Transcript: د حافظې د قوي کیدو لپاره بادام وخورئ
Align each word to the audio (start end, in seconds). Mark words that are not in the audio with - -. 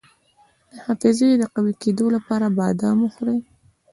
د 0.71 0.73
حافظې 0.85 1.29
د 1.37 1.43
قوي 1.53 1.73
کیدو 1.83 2.05
لپاره 2.15 2.45
بادام 2.59 2.97
وخورئ 3.01 3.39